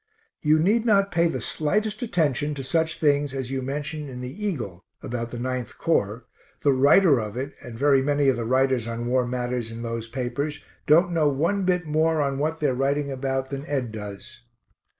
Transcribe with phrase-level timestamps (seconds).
[0.41, 4.45] You need not pay the slightest attention to such things as you mention in the
[4.47, 6.25] Eagle, about the 9th Corps
[6.61, 10.07] the writer of it, and very many of the writers on war matters in those
[10.07, 14.41] papers, don't know one bit more on what they are writing about than Ed does.